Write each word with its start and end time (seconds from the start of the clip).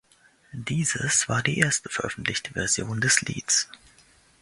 Dieses 0.53 1.29
war 1.29 1.43
die 1.43 1.59
erste 1.59 1.87
veröffentlichte 1.87 2.53
Version 2.53 3.01
des 3.01 3.21
Lieds. 3.21 3.69